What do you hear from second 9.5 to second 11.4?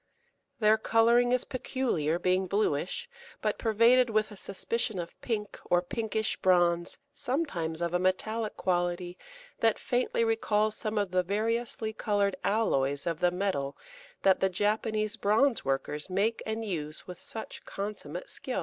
that faintly recalls some of the